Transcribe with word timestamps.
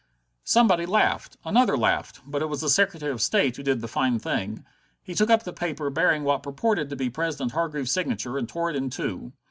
Somebody 0.45 0.87
laughed: 0.87 1.37
another 1.45 1.77
laughed: 1.77 2.21
but 2.25 2.41
it 2.41 2.47
was 2.47 2.61
the 2.61 2.69
Secretary 2.71 3.11
of 3.11 3.21
State 3.21 3.55
who 3.55 3.61
did 3.61 3.81
the 3.81 3.87
fine 3.87 4.17
thing. 4.17 4.65
He 5.03 5.13
took 5.13 5.29
up 5.29 5.43
the 5.43 5.53
paper 5.53 5.91
bearing 5.91 6.23
what 6.23 6.41
purported 6.41 6.89
to 6.89 6.95
be 6.95 7.11
President 7.11 7.51
Hargreaves's 7.51 7.93
signature, 7.93 8.35
and 8.35 8.49
tore 8.49 8.71
it 8.71 8.75
in 8.75 8.89
two. 8.89 9.31